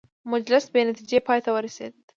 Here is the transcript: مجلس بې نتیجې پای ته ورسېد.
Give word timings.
مجلس 0.33 0.65
بې 0.73 0.81
نتیجې 0.89 1.19
پای 1.27 1.39
ته 1.45 1.49
ورسېد. 1.53 1.93